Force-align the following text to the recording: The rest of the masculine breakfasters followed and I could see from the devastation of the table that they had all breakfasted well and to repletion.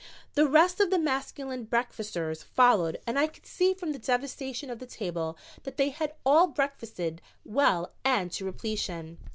The 0.33 0.47
rest 0.49 0.79
of 0.79 0.89
the 0.89 0.97
masculine 0.97 1.65
breakfasters 1.65 2.41
followed 2.41 2.99
and 3.05 3.19
I 3.19 3.27
could 3.27 3.45
see 3.45 3.75
from 3.75 3.91
the 3.91 3.99
devastation 3.99 4.71
of 4.71 4.79
the 4.79 4.87
table 4.87 5.37
that 5.61 5.77
they 5.77 5.89
had 5.89 6.15
all 6.25 6.47
breakfasted 6.47 7.21
well 7.45 7.91
and 8.03 8.31
to 8.31 8.43
repletion. 8.43 9.19